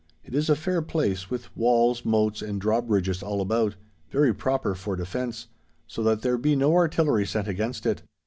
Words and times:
It 0.25 0.33
is 0.33 0.49
a 0.49 0.55
fair 0.55 0.81
place, 0.81 1.29
with 1.29 1.55
walls, 1.55 2.03
moats, 2.05 2.41
and 2.41 2.59
drawbridges 2.59 3.21
all 3.21 3.39
about—very 3.39 4.33
proper 4.33 4.73
for 4.73 4.95
defence—so 4.95 6.01
that 6.01 6.23
there 6.23 6.39
be 6.39 6.55
no 6.55 6.73
artillery 6.73 7.27
set 7.27 7.47
against 7.47 7.85
it. 7.85 8.01